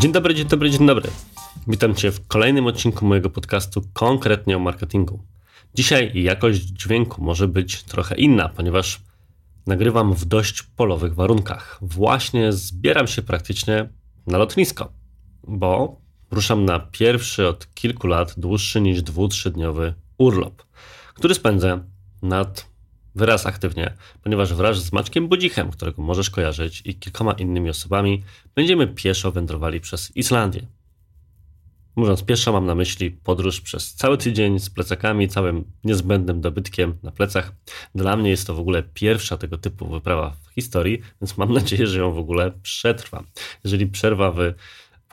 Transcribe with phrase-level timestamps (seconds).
[0.00, 1.10] Dzień dobry, dzień dobry, dzień dobry.
[1.66, 5.22] Witam Cię w kolejnym odcinku mojego podcastu konkretnie o marketingu.
[5.74, 9.00] Dzisiaj jakość dźwięku może być trochę inna, ponieważ
[9.66, 11.78] nagrywam w dość polowych warunkach.
[11.82, 13.88] Właśnie zbieram się praktycznie
[14.26, 14.92] na lotnisko,
[15.48, 20.62] bo ruszam na pierwszy od kilku lat dłuższy niż dwu-trzydniowy urlop,
[21.14, 21.84] który spędzę
[22.22, 22.69] nad
[23.14, 28.22] wyraz aktywnie, ponieważ wraz z Maczkiem Budzichem, którego możesz kojarzyć, i kilkoma innymi osobami
[28.54, 30.66] będziemy pieszo wędrowali przez Islandię.
[31.96, 37.10] Mówiąc pieszo, mam na myśli podróż przez cały tydzień z plecakami, całym niezbędnym dobytkiem na
[37.10, 37.52] plecach.
[37.94, 41.86] Dla mnie jest to w ogóle pierwsza tego typu wyprawa w historii, więc mam nadzieję,
[41.86, 43.24] że ją w ogóle przetrwa.
[43.64, 44.54] Jeżeli przerwa w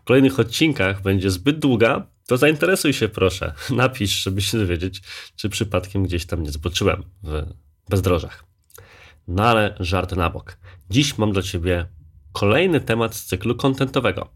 [0.03, 3.53] kolejnych odcinkach będzie zbyt długa, to zainteresuj się proszę.
[3.69, 5.01] Napisz, żeby się dowiedzieć,
[5.35, 7.45] czy przypadkiem gdzieś tam nie zboczyłem w
[7.89, 8.43] bezdrożach.
[9.27, 10.57] No ale żart na bok.
[10.89, 11.85] Dziś mam dla Ciebie
[12.31, 14.29] kolejny temat z cyklu kontentowego.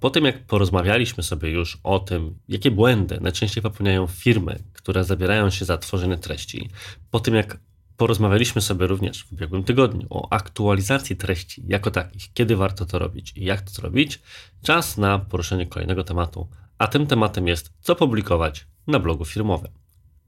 [0.00, 5.50] Po tym, jak porozmawialiśmy sobie już o tym, jakie błędy najczęściej popełniają firmy, które zabierają
[5.50, 6.70] się za tworzenie treści,
[7.10, 7.58] po tym, jak
[7.96, 13.32] porozmawialiśmy sobie również w ubiegłym tygodniu o aktualizacji treści jako takich, kiedy warto to robić
[13.36, 14.20] i jak to zrobić,
[14.62, 16.48] czas na poruszenie kolejnego tematu,
[16.78, 19.72] a tym tematem jest, co publikować na blogu firmowym.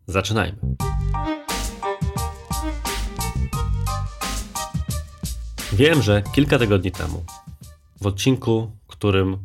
[0.07, 0.59] Zaczynajmy.
[5.79, 7.25] Wiem, że kilka tygodni temu,
[8.01, 9.39] w odcinku, którym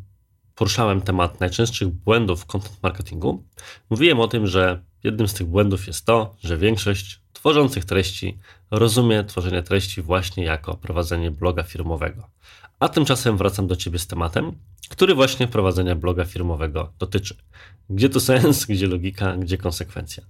[0.55, 3.43] poruszałem temat najczęstszych błędów w content marketingu,
[3.89, 8.37] mówiłem o tym, że jednym z tych błędów jest to, że większość tworzących treści
[8.71, 12.29] rozumie tworzenie treści właśnie jako prowadzenie bloga firmowego.
[12.79, 14.51] A tymczasem wracam do Ciebie z tematem,
[14.89, 17.35] który właśnie prowadzenia bloga firmowego dotyczy.
[17.89, 20.23] Gdzie tu sens, gdzie logika, gdzie konsekwencja?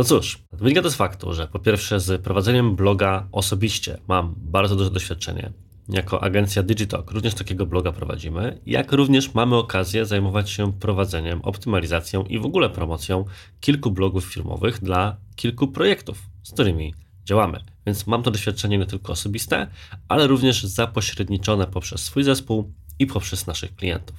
[0.00, 4.76] No cóż, wynika to z faktu, że po pierwsze z prowadzeniem bloga osobiście mam bardzo
[4.76, 5.52] duże doświadczenie.
[5.88, 12.24] Jako agencja Digitalk również takiego bloga prowadzimy, jak również mamy okazję zajmować się prowadzeniem, optymalizacją
[12.24, 13.24] i w ogóle promocją
[13.60, 17.60] kilku blogów firmowych dla kilku projektów, z którymi działamy.
[17.86, 19.66] Więc mam to doświadczenie nie tylko osobiste,
[20.08, 24.16] ale również zapośredniczone poprzez swój zespół i poprzez naszych klientów.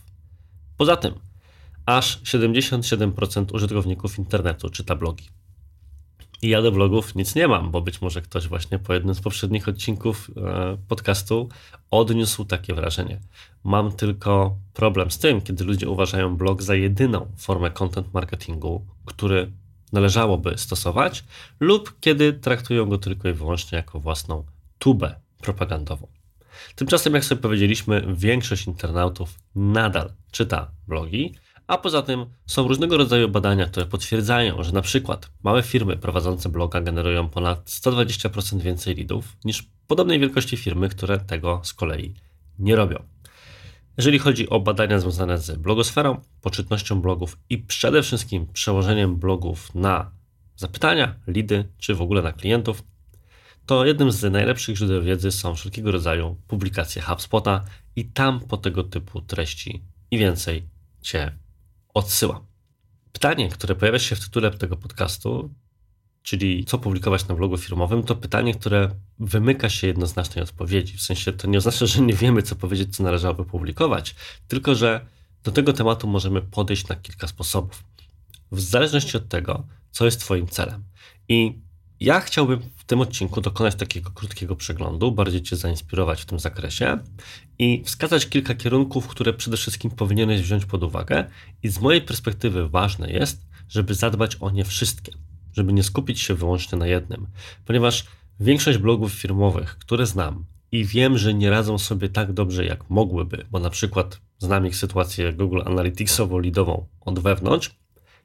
[0.78, 1.14] Poza tym,
[1.86, 5.41] aż 77% użytkowników internetu czyta blogi.
[6.42, 9.22] I ja do blogów nic nie mam, bo być może ktoś właśnie po jednym z
[9.22, 11.50] poprzednich odcinków e, podcastu
[11.92, 13.20] odniósł takie wrażenie.
[13.64, 19.52] Mam tylko problem z tym, kiedy ludzie uważają blog za jedyną formę content marketingu, który
[19.92, 21.24] należałoby stosować,
[21.60, 24.46] lub kiedy traktują go tylko i wyłącznie jako własną
[24.80, 26.08] tubę propagandową.
[26.76, 31.36] Tymczasem, jak sobie powiedzieliśmy, większość internautów nadal czyta blogi,
[31.72, 36.50] a poza tym są różnego rodzaju badania, które potwierdzają, że na przykład małe firmy prowadzące
[36.50, 42.14] bloga generują ponad 120% więcej leadów niż podobnej wielkości firmy, które tego z kolei
[42.60, 43.04] nie robią.
[43.98, 50.12] Jeżeli chodzi o badania związane z blogosferą, poczytnością blogów i przede wszystkim przełożeniem blogów na
[50.56, 52.84] zapytania, lidy czy w ogóle na klientów,
[53.66, 57.64] to jednym z najlepszych źródeł wiedzy są wszelkiego rodzaju publikacje HubSpota
[57.96, 60.64] i tam po tego typu treści i więcej
[61.02, 61.32] Cię
[61.94, 62.46] odsyłam.
[63.12, 65.54] Pytanie, które pojawia się w tytule tego podcastu,
[66.24, 70.98] czyli co publikować na blogu firmowym, to pytanie, które wymyka się jednoznacznej odpowiedzi.
[70.98, 74.16] W sensie to nie oznacza, że nie wiemy, co powiedzieć, co należałoby publikować,
[74.48, 75.06] tylko że
[75.44, 77.84] do tego tematu możemy podejść na kilka sposobów.
[78.52, 80.84] W zależności od tego, co jest Twoim celem.
[81.28, 81.60] I
[82.00, 82.60] ja chciałbym
[82.92, 86.98] tym odcinku dokonać takiego krótkiego przeglądu, bardziej Cię zainspirować w tym zakresie
[87.60, 91.26] i wskazać kilka kierunków, które przede wszystkim powinieneś wziąć pod uwagę.
[91.64, 95.12] I z mojej perspektywy ważne jest, żeby zadbać o nie wszystkie,
[95.54, 97.28] żeby nie skupić się wyłącznie na jednym,
[97.66, 98.06] ponieważ
[98.40, 103.46] większość blogów firmowych, które znam i wiem, że nie radzą sobie tak dobrze, jak mogłyby,
[103.52, 107.76] bo na przykład znam ich sytuację Google Analyticsowo-lidową od wewnątrz,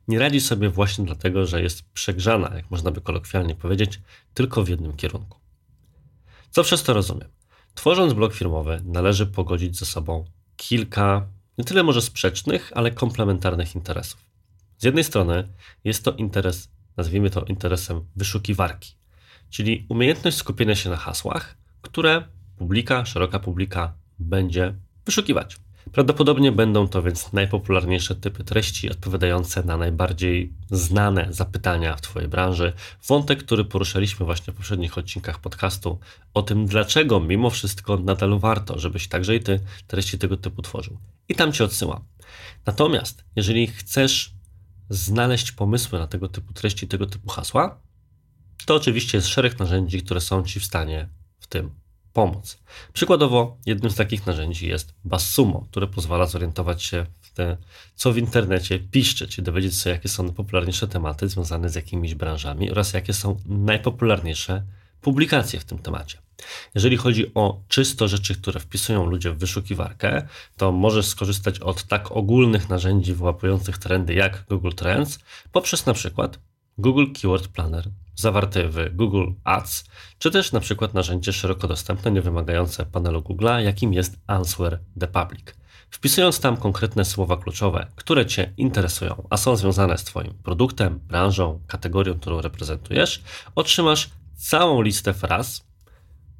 [0.09, 4.01] nie radzi sobie właśnie dlatego, że jest przegrzana, jak można by kolokwialnie powiedzieć,
[4.35, 5.39] tylko w jednym kierunku.
[6.51, 7.29] Co przez to rozumiem?
[7.75, 10.25] Tworząc blog firmowy, należy pogodzić ze sobą
[10.57, 11.27] kilka,
[11.59, 14.27] nie tyle może sprzecznych, ale komplementarnych interesów.
[14.79, 15.49] Z jednej strony
[15.85, 18.95] jest to interes, nazwijmy to interesem wyszukiwarki,
[19.51, 22.25] czyli umiejętność skupienia się na hasłach, które
[22.57, 24.75] publika, szeroka publika będzie
[25.07, 25.57] wyszukiwać.
[25.97, 32.73] Prawdopodobnie będą to więc najpopularniejsze typy treści odpowiadające na najbardziej znane zapytania w Twojej branży.
[33.09, 35.99] Wątek, który poruszaliśmy właśnie w poprzednich odcinkach podcastu
[36.35, 40.99] o tym, dlaczego mimo wszystko nadal warto, żebyś także i Ty treści tego typu tworzył.
[41.29, 42.05] I tam Cię odsyłam.
[42.67, 44.35] Natomiast, jeżeli chcesz
[44.91, 47.81] znaleźć pomysły na tego typu treści, tego typu hasła,
[48.67, 51.09] to oczywiście jest szereg narzędzi, które są Ci w stanie
[51.39, 51.86] w tym
[52.93, 57.57] Przykładowo, jednym z takich narzędzi jest BuzzSumo, które pozwala zorientować się w te,
[57.95, 62.71] co w internecie piszczy, czyli dowiedzieć się, jakie są najpopularniejsze tematy związane z jakimiś branżami
[62.71, 64.63] oraz jakie są najpopularniejsze
[65.01, 66.19] publikacje w tym temacie.
[66.75, 72.13] Jeżeli chodzi o czysto rzeczy, które wpisują ludzie w wyszukiwarkę, to możesz skorzystać od tak
[72.13, 75.19] ogólnych narzędzi wyłapujących trendy jak Google Trends,
[75.53, 76.39] poprzez na przykład
[76.79, 79.85] Google Keyword Planner zawarty w Google Ads,
[80.19, 85.07] czy też na przykład narzędzie szeroko dostępne, nie wymagające panelu Google'a, jakim jest Answer the
[85.07, 85.55] Public.
[85.91, 91.61] Wpisując tam konkretne słowa kluczowe, które Cię interesują, a są związane z Twoim produktem, branżą,
[91.67, 93.23] kategorią, którą reprezentujesz,
[93.55, 95.67] otrzymasz całą listę fraz,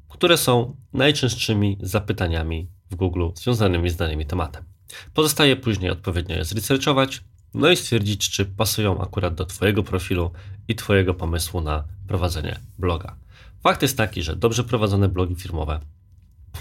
[0.09, 4.63] które są najczęstszymi zapytaniami w Google związanymi z danym tematem.
[5.13, 7.23] Pozostaje później odpowiednio je zresearchować,
[7.53, 10.31] no i stwierdzić, czy pasują akurat do Twojego profilu
[10.67, 13.15] i Twojego pomysłu na prowadzenie bloga.
[13.63, 15.79] Fakt jest taki, że dobrze prowadzone blogi firmowe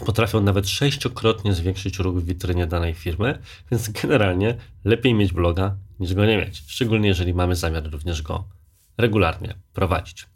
[0.05, 3.39] potrafią nawet sześciokrotnie zwiększyć ruch w witrynie danej firmy,
[3.71, 8.49] więc generalnie lepiej mieć bloga niż go nie mieć, szczególnie jeżeli mamy zamiar również go
[8.99, 10.27] regularnie prowadzić.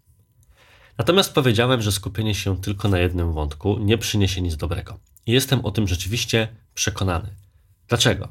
[0.98, 4.98] Natomiast powiedziałem, że skupienie się tylko na jednym wątku nie przyniesie nic dobrego.
[5.26, 7.34] I jestem o tym rzeczywiście przekonany.
[7.88, 8.28] Dlaczego?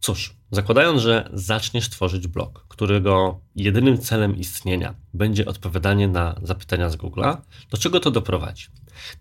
[0.00, 6.96] Cóż, zakładając, że zaczniesz tworzyć blog, którego jedynym celem istnienia będzie odpowiadanie na zapytania z
[6.96, 7.36] Google'a,
[7.70, 8.66] do czego to doprowadzi?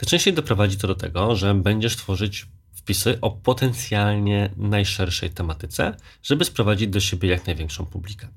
[0.02, 6.88] Najczęściej doprowadzi to do tego, że będziesz tworzyć wpisy o potencjalnie najszerszej tematyce, żeby sprowadzić
[6.88, 8.28] do siebie jak największą publikę.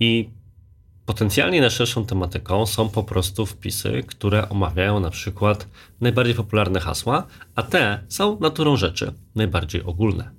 [0.00, 0.30] I
[1.06, 5.68] Potencjalnie najszerszą tematyką są po prostu wpisy, które omawiają na przykład
[6.00, 10.30] najbardziej popularne hasła, a te są naturą rzeczy najbardziej ogólne.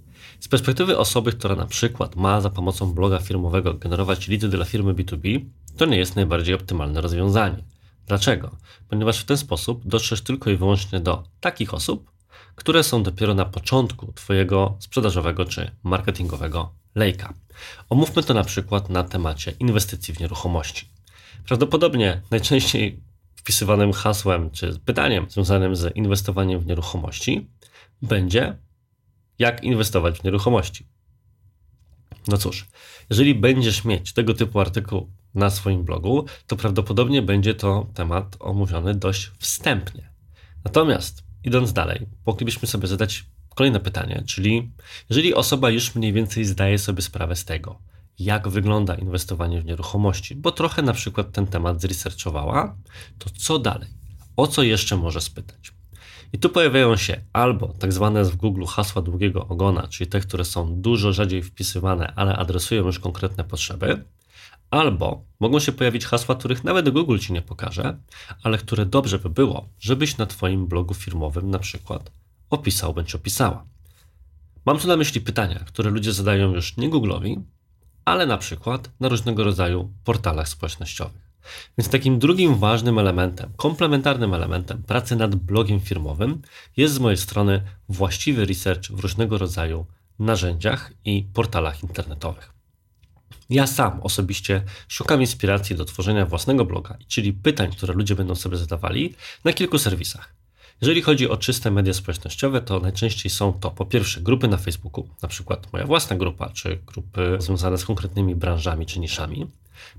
[0.42, 4.94] Z perspektywy osoby, która na przykład ma za pomocą bloga firmowego generować lidy dla firmy
[4.94, 5.46] B2B,
[5.78, 7.64] to nie jest najbardziej optymalne rozwiązanie.
[8.08, 8.56] Dlaczego?
[8.90, 12.12] Ponieważ w ten sposób dotrzesz tylko i wyłącznie do takich osób,
[12.56, 17.34] które są dopiero na początku Twojego sprzedażowego czy marketingowego lejka.
[17.90, 20.90] Omówmy to na przykład na temacie inwestycji w nieruchomości.
[21.48, 23.00] Prawdopodobnie najczęściej
[23.36, 27.48] wpisywanym hasłem czy pytaniem związanym z inwestowaniem w nieruchomości
[28.02, 28.58] będzie
[29.39, 30.86] jak inwestować w nieruchomości.
[32.28, 32.68] No cóż,
[33.10, 38.95] jeżeli będziesz mieć tego typu artykuł na swoim blogu, to prawdopodobnie będzie to temat omówiony
[38.95, 40.10] dość wstępnie.
[40.66, 43.25] Natomiast idąc dalej, moglibyśmy sobie zadać
[43.56, 44.72] kolejne pytanie, czyli
[45.10, 47.80] jeżeli osoba już mniej więcej zdaje sobie sprawę z tego,
[48.19, 52.75] jak wygląda inwestowanie w nieruchomości, bo trochę na przykład ten temat zresearchowała,
[53.19, 53.89] to co dalej?
[54.38, 55.72] O co jeszcze może spytać?
[56.33, 60.45] I tu pojawiają się albo tak zwane w Google hasła długiego ogona, czyli te, które
[60.45, 64.06] są dużo rzadziej wpisywane, ale adresują już konkretne potrzeby,
[64.72, 67.98] albo mogą się pojawić hasła, których nawet Google ci nie pokaże,
[68.44, 72.12] ale które dobrze by było, żebyś na Twoim blogu firmowym na przykład
[72.50, 73.66] opisał bądź opisała.
[74.66, 77.42] Mam tu na myśli pytania, które ludzie zadają już nie Google'owi,
[78.06, 81.21] ale na przykład na różnego rodzaju portalach społecznościowych.
[81.78, 86.42] Więc takim drugim ważnym elementem, komplementarnym elementem pracy nad blogiem firmowym
[86.78, 89.86] jest z mojej strony właściwy research w różnego rodzaju
[90.20, 92.54] narzędziach i portalach internetowych.
[93.50, 98.58] Ja sam osobiście szukam inspiracji do tworzenia własnego bloga, czyli pytań, które ludzie będą sobie
[98.58, 100.42] zadawali na kilku serwisach.
[100.82, 105.08] Jeżeli chodzi o czyste media społecznościowe, to najczęściej są to po pierwsze grupy na Facebooku,
[105.22, 109.48] na przykład moja własna grupa, czy grupy związane z konkretnymi branżami czy niszami.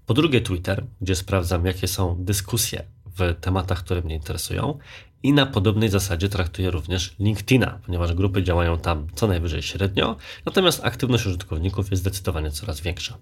[0.06, 2.84] Po drugie Twitter, gdzie sprawdzam jakie są dyskusje
[3.18, 4.78] w tematach, które mnie interesują.
[5.22, 10.84] I na podobnej zasadzie traktuję również LinkedIna, ponieważ grupy działają tam co najwyżej średnio, natomiast
[10.84, 13.18] aktywność użytkowników jest zdecydowanie coraz większa.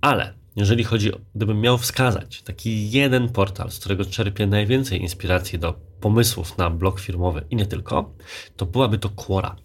[0.00, 5.72] Ale jeżeli chodzi, gdybym miał wskazać taki jeden portal, z którego czerpię najwięcej inspiracji do
[6.00, 8.14] pomysłów na blog firmowy i nie tylko,
[8.56, 9.56] to byłaby to Quora.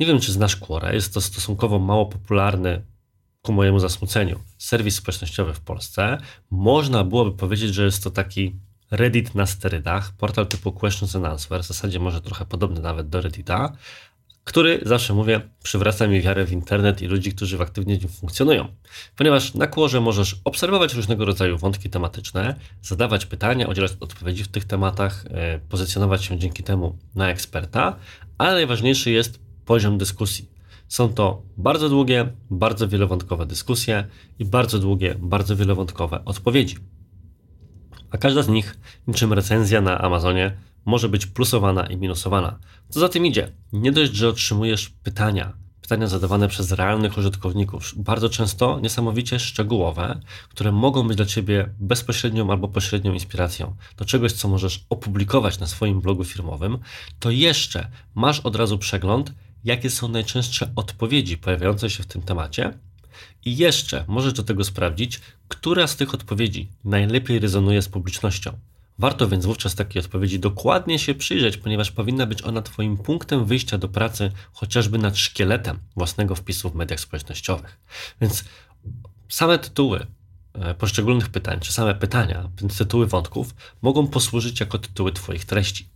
[0.00, 0.92] Nie wiem, czy znasz Quora.
[0.92, 2.82] Jest to stosunkowo mało popularny,
[3.44, 6.18] ku mojemu zasmuceniu, serwis społecznościowy w Polsce.
[6.50, 8.56] Można byłoby powiedzieć, że jest to taki
[8.90, 13.20] Reddit na sterydach, portal typu Questions and Answers, w zasadzie może trochę podobny nawet do
[13.20, 13.72] Reddita,
[14.44, 18.68] który, zawsze mówię, przywraca mi wiarę w internet i ludzi, którzy aktywnie w nim funkcjonują.
[19.16, 24.64] Ponieważ na kłorze możesz obserwować różnego rodzaju wątki tematyczne, zadawać pytania, udzielać odpowiedzi w tych
[24.64, 27.96] tematach, e, pozycjonować się dzięki temu na eksperta,
[28.38, 30.53] ale najważniejszy jest poziom dyskusji.
[30.94, 34.06] Są to bardzo długie, bardzo wielowątkowe dyskusje
[34.38, 36.76] i bardzo długie, bardzo wielowątkowe odpowiedzi.
[38.10, 42.58] A każda z nich, niczym recenzja na Amazonie, może być plusowana i minusowana.
[42.88, 43.52] Co za tym idzie?
[43.72, 50.72] Nie dość, że otrzymujesz pytania, pytania zadawane przez realnych użytkowników, bardzo często niesamowicie szczegółowe, które
[50.72, 56.00] mogą być dla Ciebie bezpośrednią albo pośrednią inspiracją do czegoś, co możesz opublikować na swoim
[56.00, 56.78] blogu firmowym,
[57.18, 59.32] to jeszcze masz od razu przegląd,
[59.64, 62.78] jakie są najczęstsze odpowiedzi pojawiające się w tym temacie.
[63.44, 68.58] I jeszcze możesz do tego sprawdzić, która z tych odpowiedzi najlepiej rezonuje z publicznością.
[68.98, 73.78] Warto więc wówczas takiej odpowiedzi dokładnie się przyjrzeć, ponieważ powinna być ona Twoim punktem wyjścia
[73.78, 77.80] do pracy, chociażby nad szkieletem własnego wpisu w mediach społecznościowych.
[78.20, 78.44] Więc
[79.28, 80.06] same tytuły
[80.52, 85.93] e, poszczególnych pytań, czy same pytania, tytuły wątków mogą posłużyć jako tytuły Twoich treści.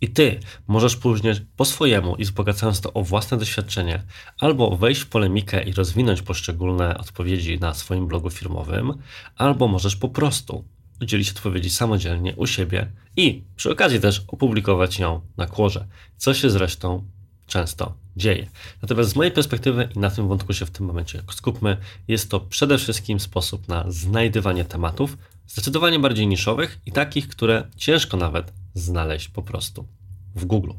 [0.00, 4.02] I ty możesz później po swojemu i wzbogacając to o własne doświadczenie,
[4.38, 8.94] albo wejść w polemikę i rozwinąć poszczególne odpowiedzi na swoim blogu firmowym,
[9.36, 10.64] albo możesz po prostu
[11.02, 15.86] udzielić odpowiedzi samodzielnie u siebie i przy okazji też opublikować ją na kłorze,
[16.16, 17.04] co się zresztą
[17.46, 18.50] często dzieje.
[18.82, 21.76] Natomiast z mojej perspektywy, i na tym wątku się w tym momencie skupmy,
[22.08, 28.16] jest to przede wszystkim sposób na znajdywanie tematów zdecydowanie bardziej niszowych i takich, które ciężko
[28.16, 29.88] nawet znaleźć po prostu
[30.34, 30.72] w Google.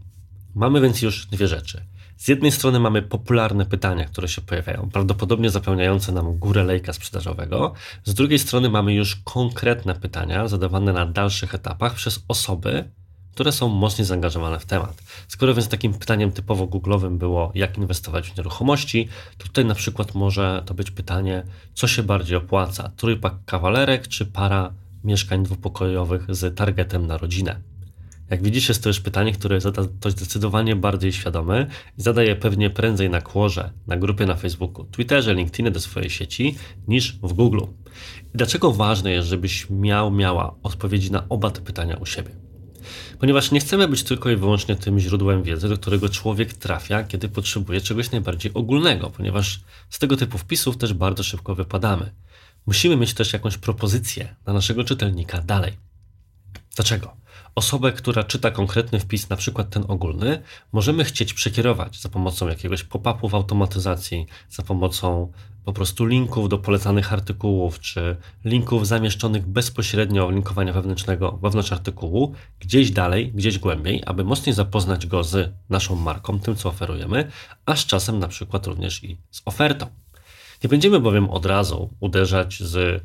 [0.56, 1.86] Mamy więc już dwie rzeczy.
[2.18, 7.74] Z jednej strony mamy popularne pytania, które się pojawiają, prawdopodobnie zapełniające nam górę lejka sprzedażowego.
[8.04, 12.92] Z drugiej strony mamy już konkretne pytania zadawane na dalszych etapach przez osoby,
[13.38, 15.04] które są mocniej zaangażowane w temat.
[15.28, 20.16] Skoro więc takim pytaniem typowo googlowym było, jak inwestować w nieruchomości, to tutaj na przykład
[20.16, 26.58] może to być pytanie, co się bardziej opłaca, trójpak kawalerek czy para mieszkań dwupokojowych z
[26.58, 27.60] targetem na rodzinę.
[28.30, 31.68] Jak widzisz, jest to już pytanie, które zada to zdecydowanie bardziej świadome
[31.98, 36.56] i zadaje pewnie prędzej na kłorze, na grupie na Facebooku, Twitterze, LinkedInie do swojej sieci,
[36.88, 37.62] niż w Google.
[38.34, 42.47] I dlaczego ważne jest, żebyś miał, miała odpowiedzi na oba te pytania u siebie?
[43.20, 47.30] Ponieważ nie chcemy być tylko i wyłącznie tym źródłem wiedzy, do którego człowiek trafia, kiedy
[47.30, 49.60] potrzebuje czegoś najbardziej ogólnego, ponieważ
[49.90, 52.12] z tego typu wpisów też bardzo szybko wypadamy.
[52.66, 55.78] Musimy mieć też jakąś propozycję dla naszego czytelnika dalej.
[56.76, 57.18] Dlaczego?
[57.58, 62.84] osobę, która czyta konkretny wpis, na przykład ten ogólny, możemy chcieć przekierować za pomocą jakiegoś
[62.84, 65.32] pop-upu w automatyzacji, za pomocą
[65.68, 72.92] po prostu linków do polecanych artykułów, czy linków zamieszczonych bezpośrednio linkowania wewnętrznego wewnątrz artykułu, gdzieś
[72.92, 77.32] dalej, gdzieś głębiej, aby mocniej zapoznać go z naszą marką, tym co oferujemy,
[77.66, 79.88] a z czasem na przykład również i z ofertą.
[80.64, 83.04] Nie będziemy bowiem od razu uderzać z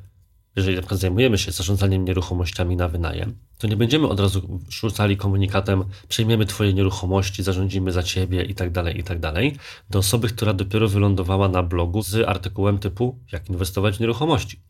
[0.57, 5.17] jeżeli na przykład zajmujemy się zarządzaniem nieruchomościami na wynajem, to nie będziemy od razu rzucali
[5.17, 9.19] komunikatem, przejmiemy Twoje nieruchomości, zarządzimy za Ciebie i tak dalej, i tak
[9.91, 14.61] do osoby, która dopiero wylądowała na blogu z artykułem typu jak inwestować w nieruchomości.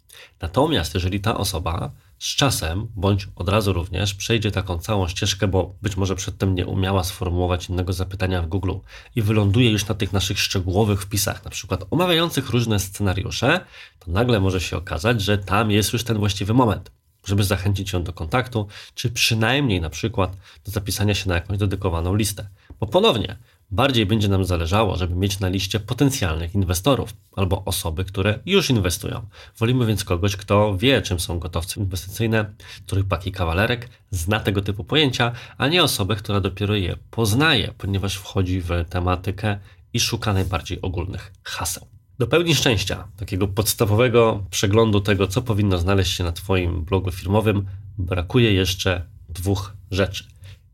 [0.41, 1.91] Natomiast jeżeli ta osoba
[2.23, 6.67] z czasem, bądź od razu również, przejdzie taką całą ścieżkę, bo być może przedtem nie
[6.67, 8.73] umiała sformułować innego zapytania w Google
[9.17, 13.61] i wyląduje już na tych naszych szczegółowych wpisach, na przykład omawiających różne scenariusze,
[13.99, 16.91] to nagle może się okazać, że tam jest już ten właściwy moment,
[17.25, 22.15] żeby zachęcić ją do kontaktu, czy przynajmniej na przykład do zapisania się na jakąś dedykowaną
[22.15, 22.49] listę.
[22.81, 23.37] Bo ponownie,
[23.73, 29.27] Bardziej będzie nam zależało, żeby mieć na liście potencjalnych inwestorów albo osoby, które już inwestują.
[29.59, 32.55] Wolimy więc kogoś, kto wie, czym są gotowce inwestycyjne,
[32.87, 38.15] których paki kawalerek, zna tego typu pojęcia, a nie osobę, która dopiero je poznaje, ponieważ
[38.15, 39.59] wchodzi w tematykę
[39.93, 41.87] i szuka najbardziej ogólnych haseł.
[42.19, 47.67] Do pełni szczęścia, takiego podstawowego przeglądu tego, co powinno znaleźć się na Twoim blogu firmowym,
[47.99, 50.25] brakuje jeszcze dwóch rzeczy.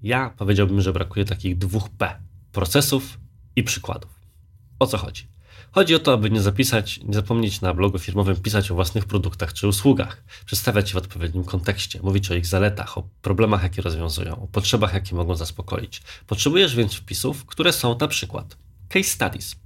[0.02, 2.27] Ja powiedziałbym, że brakuje takich dwóch P
[2.58, 3.18] procesów
[3.56, 4.10] i przykładów.
[4.78, 5.26] O co chodzi?
[5.70, 9.52] Chodzi o to, aby nie zapisać, nie zapomnieć na blogu firmowym pisać o własnych produktach
[9.52, 14.42] czy usługach, przedstawiać je w odpowiednim kontekście, mówić o ich zaletach, o problemach, jakie rozwiązują,
[14.42, 16.02] o potrzebach, jakie mogą zaspokoić.
[16.26, 18.56] Potrzebujesz więc wpisów, które są na przykład
[18.88, 19.56] case studies,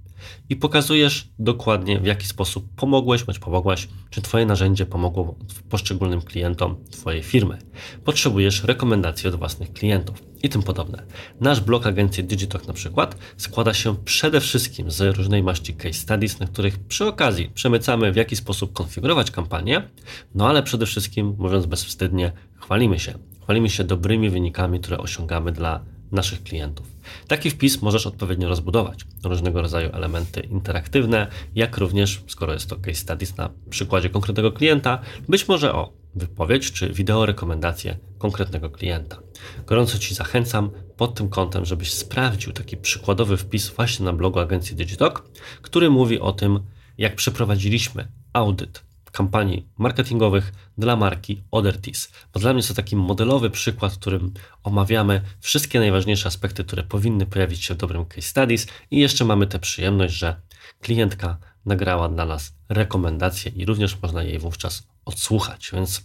[0.49, 5.35] i pokazujesz dokładnie, w jaki sposób pomogłeś bądź pomogłaś, czy Twoje narzędzie pomogło
[5.69, 7.59] poszczególnym klientom Twojej firmy.
[8.05, 11.02] Potrzebujesz rekomendacji od własnych klientów i tym podobne.
[11.41, 16.41] Nasz blog agencji Digitalk na przykład składa się przede wszystkim z różnej maści case studies,
[16.41, 19.88] na których przy okazji przemycamy w jaki sposób konfigurować kampanię,
[20.35, 23.14] no ale przede wszystkim, mówiąc bezwstydnie, chwalimy się.
[23.43, 26.87] Chwalimy się dobrymi wynikami, które osiągamy dla naszych klientów.
[27.28, 29.04] Taki wpis możesz odpowiednio rozbudować.
[29.25, 34.99] Różnego rodzaju elementy interaktywne, jak również, skoro jest to case studies na przykładzie konkretnego klienta,
[35.28, 39.19] być może o wypowiedź czy wideo rekomendację konkretnego klienta.
[39.66, 44.76] Gorąco Ci zachęcam pod tym kątem, żebyś sprawdził taki przykładowy wpis właśnie na blogu agencji
[44.76, 45.25] Digitalk,
[45.62, 46.61] który mówi o tym,
[46.99, 52.12] jak przeprowadziliśmy audyt kampanii marketingowych dla marki Othertis.
[52.35, 56.83] Bo dla mnie jest to taki modelowy przykład, w którym omawiamy wszystkie najważniejsze aspekty, które
[56.83, 60.37] powinny pojawić się w dobrym case studies i jeszcze mamy tę przyjemność, że
[60.81, 66.02] klientka nagrała dla nas rekomendacje i również można jej wówczas odsłuchać, więc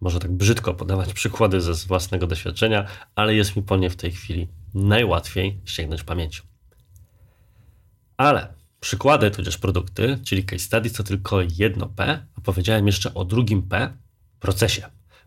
[0.00, 4.12] może tak brzydko podawać przykłady ze własnego doświadczenia, ale jest mi po nie w tej
[4.12, 6.42] chwili najłatwiej sięgnąć pamięcią.
[8.16, 13.24] Ale przykłady, tudzież produkty, czyli case studies to tylko jedno P, a powiedziałem jeszcze o
[13.24, 13.92] drugim P,
[14.40, 14.82] procesie.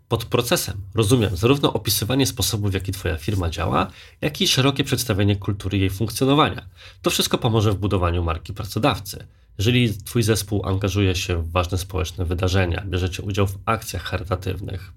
[0.08, 3.88] Pod procesem rozumiem zarówno opisywanie sposobu, w jaki Twoja firma działa,
[4.22, 6.66] jak i szerokie przedstawienie kultury jej funkcjonowania.
[7.02, 9.28] To wszystko pomoże w budowaniu marki pracodawcy.
[9.58, 14.94] Jeżeli Twój zespół angażuje się w ważne społeczne wydarzenia, bierzecie udział w akcjach charytatywnych,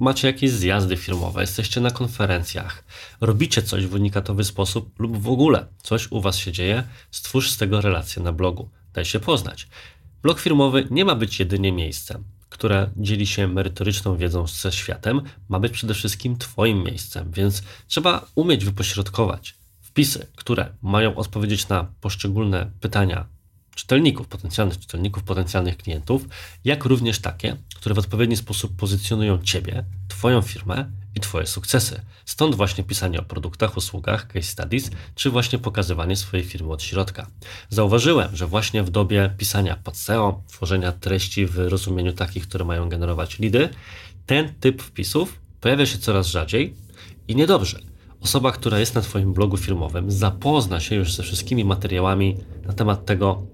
[0.00, 2.84] macie jakieś zjazdy firmowe, jesteście na konferencjach,
[3.20, 7.56] robicie coś w unikatowy sposób lub w ogóle coś u Was się dzieje, stwórz z
[7.56, 8.68] tego relację na blogu.
[8.92, 9.68] Daj się poznać.
[10.22, 15.60] Blog firmowy nie ma być jedynie miejscem, które dzieli się merytoryczną wiedzą ze światem, ma
[15.60, 22.70] być przede wszystkim Twoim miejscem, więc trzeba umieć wypośrodkować wpisy, które mają odpowiedzieć na poszczególne
[22.80, 23.26] pytania
[23.80, 26.28] czytelników, potencjalnych czytelników, potencjalnych klientów,
[26.64, 32.00] jak również takie, które w odpowiedni sposób pozycjonują Ciebie, Twoją firmę i Twoje sukcesy.
[32.24, 37.26] Stąd właśnie pisanie o produktach, usługach, case studies, czy właśnie pokazywanie swojej firmy od środka.
[37.70, 42.88] Zauważyłem, że właśnie w dobie pisania pod SEO, tworzenia treści w rozumieniu takich, które mają
[42.88, 43.68] generować lidy,
[44.26, 46.74] ten typ wpisów pojawia się coraz rzadziej
[47.28, 47.80] i niedobrze.
[48.20, 53.06] Osoba, która jest na Twoim blogu firmowym, zapozna się już ze wszystkimi materiałami na temat
[53.06, 53.46] tego,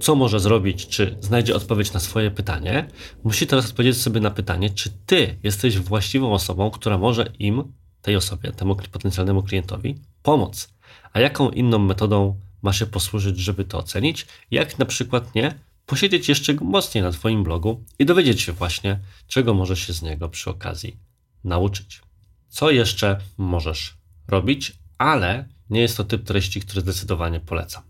[0.00, 2.88] co może zrobić, czy znajdzie odpowiedź na swoje pytanie,
[3.24, 8.16] musi teraz odpowiedzieć sobie na pytanie, czy ty jesteś właściwą osobą, która może im, tej
[8.16, 10.68] osobie, temu potencjalnemu klientowi, pomóc.
[11.12, 14.26] A jaką inną metodą ma się posłużyć, żeby to ocenić?
[14.50, 15.54] Jak na przykład nie
[15.86, 20.28] posiedzieć jeszcze mocniej na Twoim blogu i dowiedzieć się właśnie, czego możesz się z niego
[20.28, 20.96] przy okazji
[21.44, 22.02] nauczyć.
[22.48, 23.96] Co jeszcze możesz
[24.28, 27.87] robić, ale nie jest to typ treści, który zdecydowanie polecam.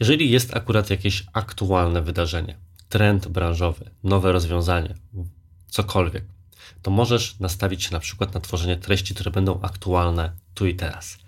[0.00, 2.56] Jeżeli jest akurat jakieś aktualne wydarzenie,
[2.88, 4.94] trend branżowy, nowe rozwiązanie,
[5.68, 6.24] cokolwiek,
[6.82, 11.18] to możesz nastawić się na przykład na tworzenie treści, które będą aktualne tu i teraz.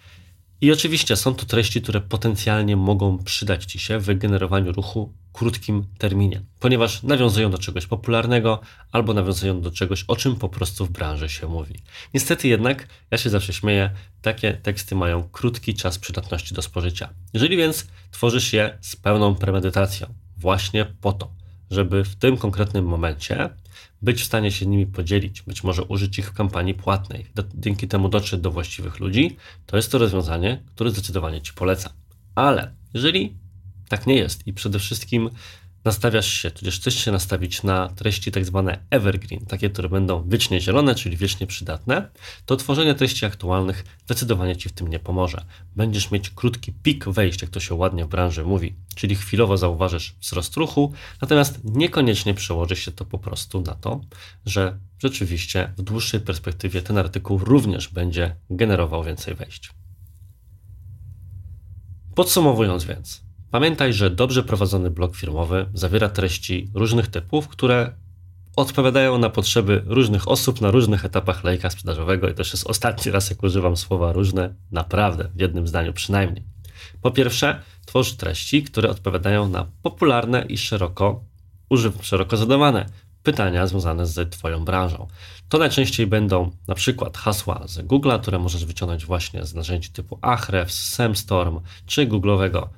[0.63, 5.33] I oczywiście są to treści, które potencjalnie mogą przydać Ci się w generowaniu ruchu w
[5.33, 8.61] krótkim terminie, ponieważ nawiązują do czegoś popularnego
[8.93, 11.75] albo nawiązują do czegoś, o czym po prostu w branży się mówi.
[12.15, 17.09] Niestety jednak, ja się zawsze śmieję, takie teksty mają krótki czas przydatności do spożycia.
[17.33, 21.42] Jeżeli więc tworzysz je z pełną premedytacją, właśnie po to,
[21.73, 23.51] żeby w tym konkretnym momencie
[24.03, 28.09] być w stanie się nimi podzielić, być może użyć ich w kampanii płatnej, dzięki temu
[28.09, 31.93] dotrzeć do właściwych ludzi, to jest to rozwiązanie, które zdecydowanie Ci polecam.
[32.35, 33.37] Ale jeżeli
[33.89, 35.31] tak nie jest i przede wszystkim
[35.85, 40.61] nastawiasz się, tudzież chcesz się nastawić na treści tak zwane evergreen, takie, które będą wiecznie
[40.61, 42.09] zielone, czyli wiecznie przydatne,
[42.47, 45.45] to tworzenie treści aktualnych zdecydowanie Ci w tym nie pomoże.
[45.77, 50.15] Będziesz mieć krótki pik wejść, jak to się ładnie w branży mówi, czyli chwilowo zauważysz
[50.21, 54.01] wzrost ruchu, natomiast niekoniecznie przełoży się to po prostu na to,
[54.47, 59.71] że rzeczywiście w dłuższej perspektywie ten artykuł również będzie generował więcej wejść.
[62.15, 67.93] Podsumowując więc, Pamiętaj, że dobrze prowadzony blog firmowy zawiera treści różnych typów, które
[68.57, 73.13] odpowiadają na potrzeby różnych osób na różnych etapach lejka sprzedażowego i to już jest ostatni
[73.13, 76.45] raz, jak używam słowa różne, naprawdę, w jednym zdaniu przynajmniej.
[77.03, 81.25] Po pierwsze, tworz treści, które odpowiadają na popularne i szeroko,
[82.01, 82.87] szeroko zadawane
[83.23, 85.09] pytania związane z Twoją branżą.
[85.49, 90.19] To najczęściej będą na przykład hasła z Google'a, które możesz wyciągnąć właśnie z narzędzi typu
[90.23, 92.69] Ahrefs, SEMstorm czy Google'owego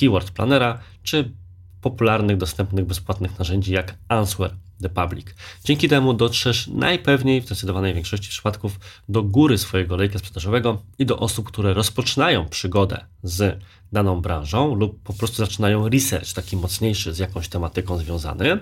[0.00, 1.32] Keyword Planera, czy
[1.80, 5.26] popularnych, dostępnych, bezpłatnych narzędzi jak Answer the Public.
[5.64, 11.18] Dzięki temu dotrzesz najpewniej w zdecydowanej większości przypadków do góry swojego lejka sprzedażowego i do
[11.18, 13.58] osób, które rozpoczynają przygodę z
[13.92, 18.58] daną branżą lub po prostu zaczynają research taki mocniejszy z jakąś tematyką związany.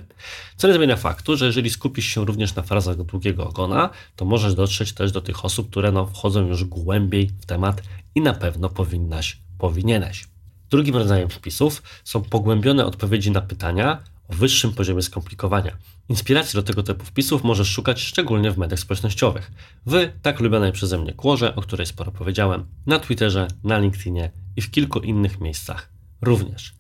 [0.57, 4.55] Co nie zmienia faktu, że jeżeli skupisz się również na frazach długiego ogona, to możesz
[4.55, 7.83] dotrzeć też do tych osób, które no, wchodzą już głębiej w temat
[8.15, 10.29] i na pewno powinnaś, powinieneś.
[10.71, 15.77] Drugim rodzajem wpisów są pogłębione odpowiedzi na pytania o wyższym poziomie skomplikowania.
[16.09, 19.53] Inspiracji do tego typu wpisów możesz szukać szczególnie w mediach społecznościowych.
[19.87, 24.61] W tak lubianej przeze mnie Kłorze, o której sporo powiedziałem, na Twitterze, na LinkedInie i
[24.61, 25.91] w kilku innych miejscach
[26.23, 26.75] również.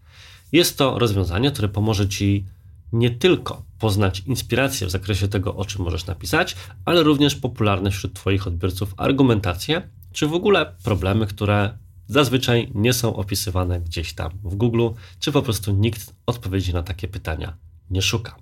[0.52, 2.44] Jest to rozwiązanie, które pomoże Ci
[2.92, 8.14] nie tylko poznać inspirację w zakresie tego, o czym możesz napisać, ale również popularne wśród
[8.14, 11.78] Twoich odbiorców argumentacje, czy w ogóle problemy, które
[12.10, 17.08] zazwyczaj nie są opisywane gdzieś tam w Google, czy po prostu nikt odpowiedzi na takie
[17.08, 17.56] pytania
[17.90, 18.36] nie szuka.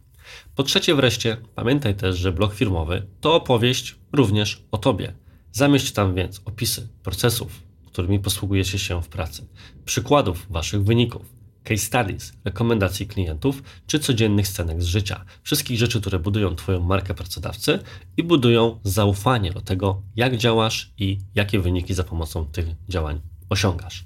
[0.55, 5.13] Po trzecie wreszcie, pamiętaj też, że blog firmowy to opowieść również o Tobie.
[5.53, 9.47] Zamieść tam więc opisy procesów, którymi posługujecie się w pracy,
[9.85, 15.25] przykładów Waszych wyników, case studies, rekomendacji klientów czy codziennych scenek z życia.
[15.43, 17.79] Wszystkich rzeczy, które budują Twoją markę pracodawcy
[18.17, 24.05] i budują zaufanie do tego, jak działasz i jakie wyniki za pomocą tych działań osiągasz.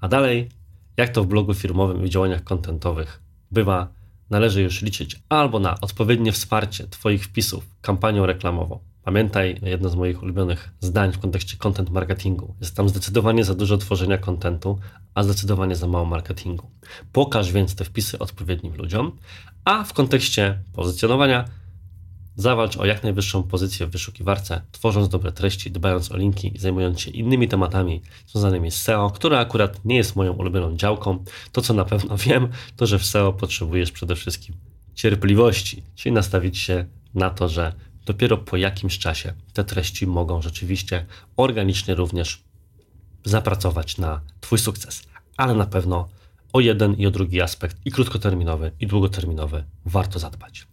[0.00, 0.48] A dalej,
[0.96, 3.88] jak to w blogu firmowym i działaniach kontentowych bywa,
[4.30, 8.78] należy już liczyć albo na odpowiednie wsparcie Twoich wpisów kampanią reklamową.
[9.04, 12.54] Pamiętaj, jedno z moich ulubionych zdań w kontekście content marketingu.
[12.60, 14.78] Jest tam zdecydowanie za dużo tworzenia kontentu,
[15.14, 16.70] a zdecydowanie za mało marketingu.
[17.12, 19.12] Pokaż więc te wpisy odpowiednim ludziom,
[19.64, 21.44] a w kontekście pozycjonowania
[22.36, 27.00] zawalcz o jak najwyższą pozycję w wyszukiwarce, tworząc dobre treści, dbając o linki i zajmując
[27.00, 31.24] się innymi tematami związanymi z SEO, która akurat nie jest moją ulubioną działką.
[31.52, 34.54] To, co na pewno wiem, to że w SEO potrzebujesz przede wszystkim
[34.94, 37.72] cierpliwości, czyli nastawić się na to, że
[38.06, 42.44] dopiero po jakimś czasie te treści mogą rzeczywiście organicznie również
[43.24, 45.02] zapracować na Twój sukces.
[45.36, 46.08] Ale na pewno
[46.52, 50.66] o jeden i o drugi aspekt, i krótkoterminowy, i długoterminowy, warto zadbać.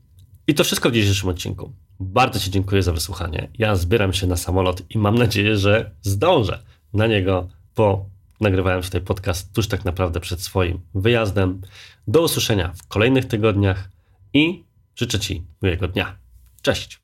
[0.52, 1.74] I to wszystko w dzisiejszym odcinku.
[2.00, 3.50] Bardzo Ci dziękuję za wysłuchanie.
[3.58, 8.06] Ja zbieram się na samolot i mam nadzieję, że zdążę na niego, bo
[8.42, 11.62] nagrywałem tutaj podcast tuż tak naprawdę przed swoim wyjazdem.
[12.08, 13.90] Do usłyszenia w kolejnych tygodniach
[14.34, 14.64] i
[14.96, 16.16] życzę Ci miłego dnia.
[16.62, 17.00] Cześć!